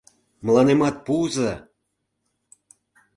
—Мыланемат 0.45 0.95
пуыза!.. 1.05 1.53